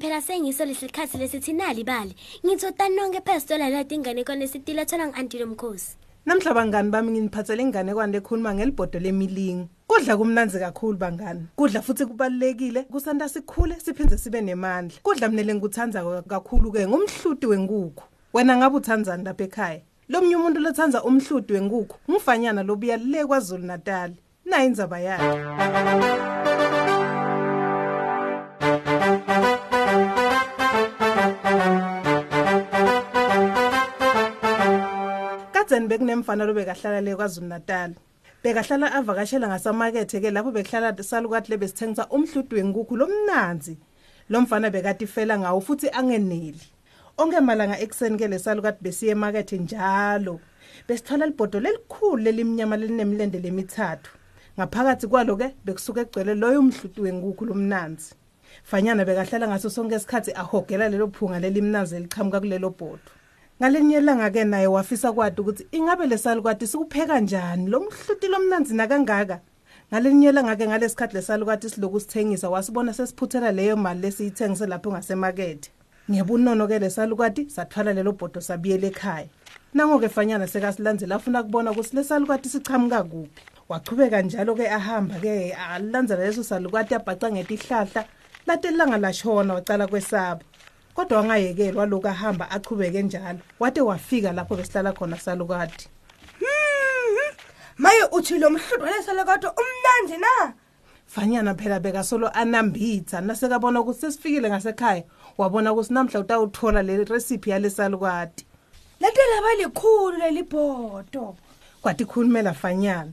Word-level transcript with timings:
phela 0.00 0.20
sengiso 0.20 0.64
lesikhathi 0.64 1.18
lesithinali 1.18 1.84
bali. 1.84 2.14
Ngithotani 2.44 2.96
nonke 2.96 3.20
phezitola 3.20 3.68
lati 3.68 3.94
inganekwane 3.94 4.44
esitile 4.44 4.84
thola 4.84 5.06
ngi-antilo 5.06 5.46
mkhosi. 5.46 5.96
Namhla 6.26 6.54
bangani 6.54 6.90
bami 6.90 7.10
nginiphathele 7.10 7.62
inganekwane 7.62 8.16
ekhuluma 8.16 8.54
ngelibhodo 8.54 8.98
lemilingo 8.98 9.68
kudla 9.86 10.16
kumnanzi 10.16 10.58
kakhulu 10.58 10.98
bangani. 10.98 11.46
Kudla 11.56 11.82
futhi 11.82 12.06
kubalulekile 12.06 12.82
kusanda 12.84 13.28
sikhule 13.28 13.76
siphinde 13.80 14.18
sibe 14.18 14.40
nemandla. 14.40 14.98
Kudla 15.02 15.28
mina 15.28 15.54
ngikuthandza 15.54 16.22
kakhulu-ke 16.28 16.88
ngumhluti 16.88 17.46
wenkukhu 17.46 18.04
wena 18.32 18.56
ngabe 18.56 18.76
uthandzani 18.76 19.24
lapha 19.24 19.44
ekhaya? 19.44 19.80
Lo 20.08 20.20
mnye 20.20 20.36
umuntu 20.36 20.60
lothandza 20.60 21.04
umhluti 21.04 21.52
wenkukhu 21.52 21.96
ngumfanyana 22.10 22.62
lobuya 22.62 22.96
le 22.96 23.26
kwazulu 23.26 23.66
natali 23.66 24.16
nayi 24.44 24.66
indzaba 24.66 25.00
yakhe. 25.00 26.39
Kadzeni 35.80 35.88
bekunemfana 35.88 36.44
lobekahlala 36.44 37.00
le 37.00 37.16
kwazulu 37.16 37.46
natali 37.46 37.94
bekahlala 38.42 38.92
avakashela 38.92 39.48
ngasamakethe-ke 39.48 40.30
lapho 40.30 40.52
bekuhlala 40.52 41.02
salukathi 41.02 41.50
lebesithengisa 41.50 42.08
umhluti 42.10 42.54
wenkukhu 42.54 42.96
lomnanzi 42.96 43.78
lo 44.28 44.40
mfana 44.40 44.70
bekati 44.70 45.06
fela 45.06 45.38
ngawo 45.38 45.60
futhi 45.60 45.88
angeneli. 45.90 46.60
Onke 47.18 47.40
malanga 47.40 47.78
ekuseni-ke 47.78 48.28
lesalukathi 48.28 48.82
besiye 48.82 49.12
emakethe 49.12 49.58
njalo. 49.58 50.40
Besithola 50.88 51.26
libhodo 51.26 51.60
lelikhulu 51.60 52.22
lelimnyama 52.22 52.76
linemilende 52.76 53.38
lemithathu. 53.38 54.10
Ngaphakathi 54.58 55.06
kwalo-ke 55.06 55.54
bekusuke 55.64 56.00
egcwele 56.00 56.34
loyo 56.34 56.62
mhluti 56.62 57.00
wenkukhu 57.00 57.44
lomnanzi. 57.44 58.14
Fanyana 58.62 59.04
bekahlala 59.04 59.48
ngaso 59.48 59.70
sonke 59.70 59.96
isikhathi 59.96 60.32
ahogela 60.32 60.88
lelo 60.88 61.08
phunga 61.08 61.40
lelimnanzi 61.40 61.96
eliqhamuka 61.96 62.40
kulelo 62.40 62.70
bhodo. 62.70 63.19
Ngalinye 63.60 63.98
ilanga-ke 63.98 64.44
naye 64.44 64.66
wafisa 64.66 65.12
kwati 65.12 65.40
ukuthi 65.40 65.66
ingabe 65.72 66.06
lesalukwati 66.06 66.66
sikupheka 66.66 67.20
njani? 67.20 67.70
Lo 67.70 67.80
mhluti 67.80 68.28
lomnanzi 68.28 68.74
nakangaka. 68.74 69.40
Ngalinye 69.92 70.28
ilanga-ke 70.28 70.66
ngalesikhathi 70.66 71.14
lesalukwati 71.14 71.70
siloku 71.70 72.00
sithengisa 72.00 72.50
wasibona 72.50 72.92
sesiphuthela 72.92 73.52
leyo 73.52 73.76
mali 73.76 74.00
lesiyithengise 74.00 74.66
lapho 74.66 74.92
ngasemakethe. 74.92 75.70
Ngebunono-ke 76.10 76.78
lesalukwati 76.78 77.50
sathwala 77.50 77.92
lelo 77.92 78.12
bhodo 78.12 78.40
sabuyela 78.40 78.86
ekhaya. 78.86 79.28
Nango-ke 79.74 80.08
fanyana 80.08 80.46
sekasilandzela 80.46 81.14
afuna 81.14 81.42
kubona 81.42 81.70
ukuthi 81.70 81.96
lesalukwati 81.96 82.48
sichamuka 82.48 83.02
kuphi 83.02 83.42
wachubeka 83.68 84.22
njalo-ke 84.22 84.70
ahamba-ke 84.70 85.52
alilandzela 85.52 86.24
leso 86.24 86.42
salukwati 86.42 86.94
abhaca 86.94 87.30
ngetihlahla. 87.32 88.04
Lati 88.46 88.68
ilanga 88.68 88.96
lashona 88.98 89.54
wacala 89.54 89.86
kwesaba. 89.86 90.40
Kodwa 91.00 91.18
wangayekeli 91.18 91.78
walokhu 91.78 92.08
ahamba 92.08 92.50
achubeke 92.50 93.02
njalo. 93.02 93.38
Wade 93.60 93.80
wafika 93.80 94.32
lapho 94.32 94.56
besihlala 94.56 94.92
khona 94.92 95.16
salukati 95.18 95.88
maye 97.78 98.04
uthi 98.12 98.38
lo 98.38 98.50
mhluti 98.50 98.82
walesala 98.82 99.24
kodwa 99.24 99.54
umnandi 99.54 100.20
na? 100.20 100.52
Fanyana 101.06 101.54
phela 101.54 101.80
bekasolo 101.80 102.28
anambitha 102.28 103.20
nasekabona 103.20 103.80
ukuthi 103.80 104.00
sesifikile 104.00 104.50
ngasekhaya. 104.50 105.04
Wabona 105.38 105.72
ukuthi 105.72 105.94
namhla 105.94 106.20
utawuthola 106.20 106.82
le 106.82 107.04
recipe 107.04 107.50
yalesalukati 107.50 108.46
latela 109.00 109.42
balikhulu 109.42 110.18
leli 110.18 110.42
bhodo. 110.42 111.36
Kwathi 111.82 112.04
khulumela 112.04 112.54
fanyana 112.54 113.12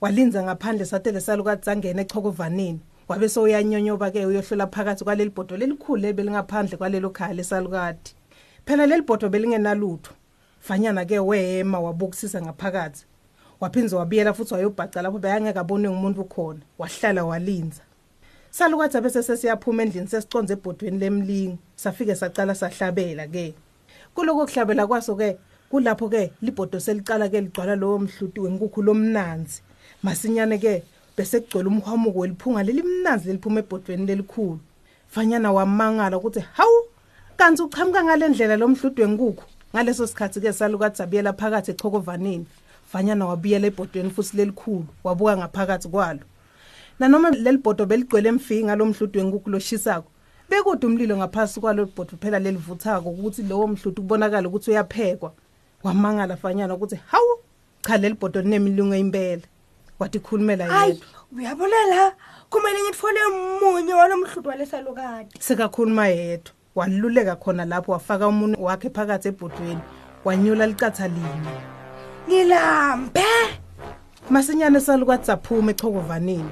walinza 0.00 0.42
ngaphandle 0.42 0.84
sathi 0.84 1.12
lesalukati 1.12 1.64
sangena 1.64 2.02
echokovaneni. 2.02 2.80
Wabe 3.08 3.28
sowuyanyonyoba-ke 3.28 4.26
uyohlola 4.26 4.66
phakathi 4.66 5.04
kwaleli 5.04 5.30
bhodo 5.30 5.56
lelikhulu 5.56 6.02
leli 6.02 6.12
belingaphandle 6.12 6.76
kwalelo 6.76 7.10
khaya 7.10 7.34
lesalukati 7.34 8.14
phela 8.66 8.86
leli 8.86 9.02
bhodo 9.02 9.28
belingenalutho. 9.28 10.12
Fanyana-ke 10.60 11.18
wema 11.18 11.80
wabukisisa 11.80 12.42
ngaphakathi. 12.42 13.04
Waphinze 13.60 13.96
wabuyela 13.96 14.34
futhi 14.34 14.54
wayobhaca 14.54 15.02
lapho 15.02 15.18
beyangeke 15.18 15.58
abonwe 15.58 15.90
ngumuntu 15.90 16.24
khona. 16.24 16.60
Wahlala 16.78 17.24
walinza. 17.24 17.82
Salukwathi 18.50 18.96
abese 18.96 19.22
sesiyaphuma 19.22 19.82
endlini 19.82 20.08
sesiconze 20.08 20.52
ebhodweni 20.52 20.98
lemlingo. 20.98 21.58
Safike 21.76 22.14
sacala 22.14 22.54
sahlabela-ke 22.54 23.54
kuloko 24.14 24.46
kuhlabela 24.46 24.86
kwaso-ke 24.86 25.36
kulapho-ke 25.70 26.32
libhodo 26.42 26.80
selicala-ke 26.80 27.40
ligcwala 27.40 27.76
lowo 27.76 27.98
mhluti 27.98 28.40
wenkukhu 28.40 28.82
lomnanzi 28.82 29.62
masinyane-ke 30.02 30.82
bese 31.18 31.40
kugcwele 31.40 31.68
umhwamuko 31.68 32.18
weliphunga 32.18 32.62
lelimnanzi 32.62 33.26
leliphuma 33.26 33.60
ebhodweni 33.60 34.06
lelikhulu. 34.06 34.60
Fanyana 35.08 35.52
wamangala 35.52 36.16
ukuthi 36.16 36.40
hawu 36.40 36.78
kanti 37.36 37.62
uchamuka 37.62 38.04
ngale 38.04 38.28
ndlela 38.28 38.56
lo 38.56 38.68
mhluti 38.68 39.02
wenkukhu 39.02 39.44
ngaleso 39.74 40.06
sikhathi-ke 40.06 40.52
salukathi 40.52 40.96
sabuyela 40.96 41.32
phakathi 41.32 41.70
echokovaneni. 41.70 42.46
Fanyana 42.92 43.26
wabuyela 43.26 43.66
ebhodweni 43.66 44.10
futhi 44.10 44.36
lelikhulu 44.36 44.86
wabuka 45.04 45.36
ngaphakathi 45.36 45.88
kwalo. 45.88 46.20
Nanoma 46.98 47.30
leli 47.30 47.58
bhodo 47.58 47.86
beligcwele 47.86 48.28
emfinga 48.28 48.76
lo 48.76 48.86
mhluti 48.86 49.18
wenkukhu 49.18 49.50
loshisako 49.50 50.08
bekude 50.48 50.86
umlilo 50.86 51.16
ngaphasi 51.16 51.60
kwalo 51.60 51.86
bhodo 51.86 52.14
phela 52.20 52.38
lelivuthako 52.38 53.10
ukuthi 53.10 53.42
lowo 53.42 53.66
mhluti 53.66 54.00
kubonakala 54.00 54.48
ukuthi 54.48 54.70
uyaphekwa. 54.70 55.32
Wamangala 55.82 56.36
fanyana 56.36 56.74
ukuthi 56.74 56.96
hawu 57.10 57.38
cha 57.82 57.96
leli 57.96 58.14
bhodo 58.14 58.40
linemilungu 58.40 58.94
impela 58.94 59.42
wathi 59.98 60.18
khulumela 60.18 60.66
hayi 60.66 60.90
yedwa. 60.90 61.06
Uyabona 61.36 61.86
la 61.90 62.12
kumele 62.50 62.82
ngitfole 62.82 63.20
munye 63.60 63.94
walo 63.94 64.16
mhluti 64.16 64.48
walesalukati. 64.48 65.42
Sekakhuluma 65.42 66.08
yedwa. 66.08 66.52
Waluleka 66.74 67.36
khona 67.36 67.64
lapho 67.64 67.92
wafaka 67.92 68.28
umunwe 68.28 68.56
wakhe 68.60 68.90
phakathi 68.90 69.28
ebhodweni 69.28 69.80
wanyula 70.24 70.66
licatha 70.66 71.08
linye. 71.08 71.58
Ngilambe. 72.28 73.24
Masinyane 74.30 74.80
salukwathi 74.80 75.26
saphuma 75.26 75.70
echokovaneni. 75.70 76.50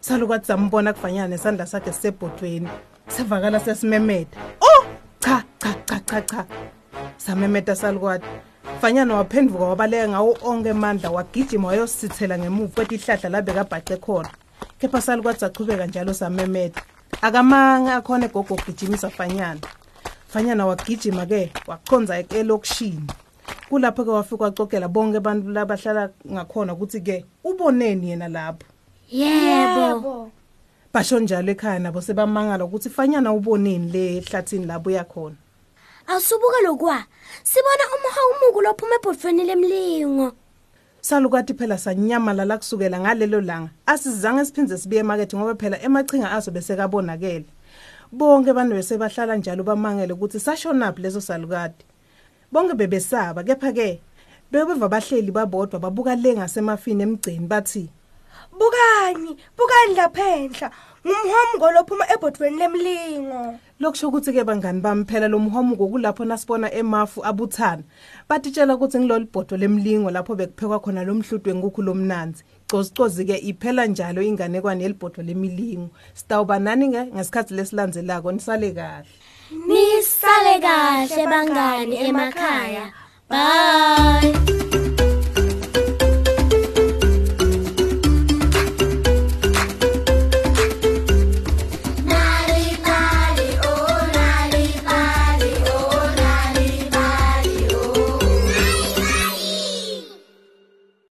Salukwathi 0.00 0.46
sambona 0.46 0.92
kufanyana 0.92 1.28
nesandla 1.28 1.66
sakhe 1.66 1.92
sisebhodweni. 1.92 2.68
Sevakala 3.08 3.60
sesimemeda 3.60 4.36
oh 4.60 4.84
cha 5.20 5.44
cha 5.58 5.74
cha 5.86 6.00
cha 6.00 6.20
cha. 6.22 6.46
Samemeta 7.16 7.76
salukwathi 7.76 8.26
fanyana 8.80 9.14
waphenduka 9.14 9.64
wabaleka 9.64 10.08
ngawo 10.08 10.38
onke 10.42 10.70
amandla 10.70 11.10
wagijima 11.10 11.68
wayosithela 11.68 12.38
ngemuva 12.38 12.74
kwetihlahla 12.74 13.28
la 13.28 13.42
bekabhace 13.42 13.96
khona. 13.96 14.30
Kepha 14.78 15.00
salukwathi 15.00 15.40
sachubeka 15.40 15.86
njalo 15.86 16.14
samemeda. 16.14 16.82
Akamange 17.22 17.90
akhona 17.90 18.26
egogo 18.26 18.54
ogijimisa 18.54 19.10
fanyana. 19.10 19.60
Fanyana 20.28 20.66
wagijima-ke 20.66 21.52
wachonza 21.66 22.18
elokishini. 22.18 23.06
Kulapho-ke 23.68 24.10
wafika 24.10 24.44
wacokela 24.44 24.88
bonke 24.88 25.16
abantu 25.16 25.50
labahlala 25.50 26.10
ngakhona 26.32 26.72
ukuthi-ke 26.72 27.24
uboneni 27.44 28.10
yena 28.10 28.28
lapho 28.28 28.66
yebo. 29.10 30.30
Basho 30.92 31.20
njalo 31.20 31.52
ekhaya 31.52 31.78
nabo 31.78 32.00
sebamangala 32.00 32.64
ukuthi 32.64 32.90
fanyana 32.90 33.32
uboneni 33.32 33.92
le 33.92 34.16
ehlathini 34.16 34.66
lapho 34.66 34.88
uyakhona 34.88 35.36
awusubuka 36.06 36.60
lokwa 36.62 37.04
sibona 37.42 37.84
umhawumuko 37.94 38.62
lophuma 38.62 38.94
ebhodweni 38.96 39.44
lemlingo. 39.44 40.32
Salukati 41.00 41.54
phela 41.54 41.78
sanyamalala 41.78 42.58
kusukela 42.58 43.00
ngalelo 43.00 43.40
langa. 43.40 43.70
Asizange 43.86 44.44
siphindze 44.44 44.78
sibuye 44.78 45.00
emakethe 45.00 45.36
ngoba 45.36 45.54
phela 45.54 45.82
emachinga 45.82 46.32
azo 46.32 46.50
besekabonakele. 46.50 47.46
Bonke 48.12 48.50
abantu 48.50 48.76
besebahlala 48.76 49.36
njalo 49.36 49.62
bamangele 49.64 50.12
ukuthi 50.12 50.40
sashonaphi 50.40 51.02
leso 51.02 51.20
salukati 51.20 51.84
bonke 52.52 52.74
bebesaba 52.74 53.42
kepha-ke 53.42 54.00
bebeva 54.52 54.88
bahleli 54.88 55.32
babodwa 55.32 55.80
babuka 55.80 56.14
le 56.14 56.34
ngasemafini 56.36 57.02
emgceni 57.02 57.46
bathi 57.46 57.90
bukani 58.52 59.36
bukani 59.56 59.94
laphendla. 59.96 60.70
Ngumhwamuko 61.06 61.70
lophuma 61.72 62.04
ebhodweni 62.12 62.58
lemlingo. 62.58 63.58
Lokusho 63.80 64.08
ukuthi-ke 64.08 64.44
bangani 64.44 64.80
bami 64.80 65.04
phela 65.04 65.28
lo 65.28 65.38
mhwamuko 65.38 65.88
kulapho 65.88 66.24
nasibona 66.24 66.72
emafu 66.72 67.20
abuthana. 67.24 67.82
Batitshela 68.28 68.74
ukuthi 68.74 68.98
ngilolu 68.98 69.26
bhodo 69.32 69.56
lemlingo 69.56 70.10
lapho 70.10 70.34
bekuphekwa 70.34 70.80
khona 70.80 71.04
lo 71.04 71.14
mhluti 71.14 71.50
wenkukhu 71.50 71.82
lomnanzi. 71.82 72.44
Cozikozi-ke 72.70 73.36
iphela 73.36 73.86
njalo 73.86 74.22
inganekwane 74.22 74.82
yelibhodo 74.82 75.22
lemilingo 75.22 75.90
sitawuba 76.14 76.58
nani-ke 76.58 77.12
ngesikhathi 77.12 77.54
lesilandzelako 77.54 78.32
nisale 78.32 78.72
kahle. 78.72 79.06
Nisale 79.68 80.60
kahle 80.60 81.26
bangani 81.26 81.96
emakhaya. 81.96 82.92
Bye. 83.28 84.83